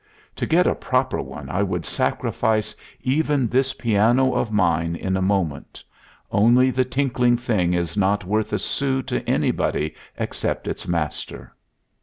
To 0.37 0.47
get 0.47 0.65
a 0.65 0.73
proper 0.73 1.21
one 1.21 1.47
I 1.51 1.61
would 1.61 1.85
sacrifice 1.85 2.75
even 3.03 3.47
this 3.47 3.71
piano 3.73 4.33
of 4.33 4.51
mine 4.51 4.95
in 4.95 5.15
a 5.15 5.21
moment 5.21 5.83
only 6.31 6.71
the 6.71 6.83
tinkling 6.85 7.37
thing 7.37 7.73
is 7.75 7.95
not 7.95 8.25
worth 8.25 8.51
a 8.51 8.57
sou 8.57 9.03
to 9.03 9.19
anybody 9.29 9.93
except 10.17 10.67
its 10.67 10.87
master. 10.87 11.53